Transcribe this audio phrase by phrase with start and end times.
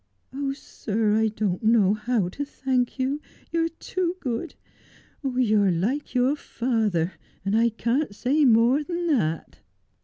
[0.33, 3.21] 'Oh, sir, I don't know how to thank you.
[3.51, 4.55] You are too good.
[5.23, 7.13] You are like your father.
[7.45, 9.59] I can't say more than that.'